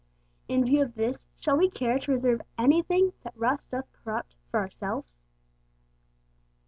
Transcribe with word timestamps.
In 0.47 0.65
view 0.65 0.81
of 0.81 0.95
this, 0.95 1.27
shall 1.37 1.55
we 1.57 1.69
care 1.69 1.99
to 1.99 2.11
reserve 2.11 2.41
anything 2.57 3.13
that 3.23 3.37
rust 3.37 3.69
doth 3.69 3.85
corrupt 3.93 4.33
for 4.49 4.59
ourselves? 4.59 5.23